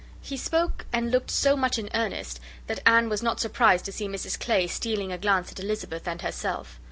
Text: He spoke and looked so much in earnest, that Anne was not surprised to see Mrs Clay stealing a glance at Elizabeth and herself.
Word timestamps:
He 0.23 0.35
spoke 0.35 0.87
and 0.91 1.11
looked 1.11 1.29
so 1.29 1.55
much 1.55 1.77
in 1.77 1.87
earnest, 1.93 2.39
that 2.65 2.79
Anne 2.87 3.07
was 3.07 3.21
not 3.21 3.39
surprised 3.39 3.85
to 3.85 3.91
see 3.91 4.07
Mrs 4.07 4.39
Clay 4.39 4.65
stealing 4.65 5.11
a 5.11 5.17
glance 5.19 5.51
at 5.51 5.59
Elizabeth 5.59 6.07
and 6.07 6.23
herself. 6.23 6.79